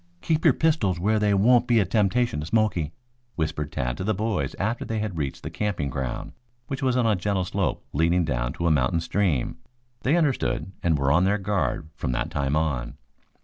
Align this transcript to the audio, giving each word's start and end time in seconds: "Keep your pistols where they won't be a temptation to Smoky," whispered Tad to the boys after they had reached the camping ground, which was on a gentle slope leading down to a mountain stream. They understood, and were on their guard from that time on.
"Keep 0.21 0.45
your 0.45 0.55
pistols 0.55 0.99
where 0.99 1.19
they 1.19 1.31
won't 1.31 1.67
be 1.67 1.79
a 1.79 1.85
temptation 1.85 2.39
to 2.39 2.47
Smoky," 2.47 2.91
whispered 3.35 3.71
Tad 3.71 3.97
to 3.97 4.03
the 4.03 4.15
boys 4.15 4.55
after 4.55 4.83
they 4.83 4.97
had 4.97 5.15
reached 5.15 5.43
the 5.43 5.51
camping 5.51 5.91
ground, 5.91 6.31
which 6.65 6.81
was 6.81 6.97
on 6.97 7.05
a 7.05 7.15
gentle 7.15 7.45
slope 7.45 7.85
leading 7.93 8.25
down 8.25 8.51
to 8.53 8.65
a 8.65 8.71
mountain 8.71 8.99
stream. 9.01 9.59
They 10.01 10.17
understood, 10.17 10.71
and 10.81 10.97
were 10.97 11.11
on 11.11 11.25
their 11.25 11.37
guard 11.37 11.89
from 11.93 12.13
that 12.13 12.31
time 12.31 12.55
on. 12.55 12.97